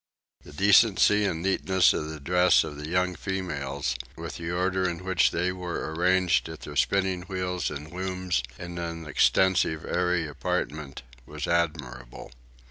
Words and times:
The 0.43 0.51
decency 0.51 1.25
and 1.25 1.43
neatness 1.43 1.93
of 1.93 2.09
the 2.09 2.19
dress 2.19 2.63
of 2.63 2.75
the 2.77 2.89
young 2.89 3.13
females, 3.13 3.93
with 4.15 4.37
the 4.37 4.49
order 4.49 4.89
in 4.89 5.03
which 5.03 5.29
they 5.29 5.51
were 5.51 5.93
arranged 5.93 6.49
at 6.49 6.61
their 6.61 6.75
spinning 6.75 7.21
wheels 7.29 7.69
and 7.69 7.91
looms 7.91 8.41
in 8.57 8.79
an 8.79 9.05
extensive 9.05 9.85
airy 9.85 10.25
apartment, 10.27 11.03
was 11.27 11.45
admirable. 11.45 12.31